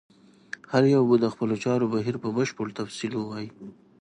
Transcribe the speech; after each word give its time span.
هر 0.71 0.83
یو 0.95 1.03
به 1.09 1.15
د 1.19 1.25
خپلو 1.33 1.55
چارو 1.63 1.85
بهیر 1.93 2.15
په 2.23 2.29
بشپړ 2.37 2.67
تفصیل 2.79 3.13
ووایي. 3.17 3.49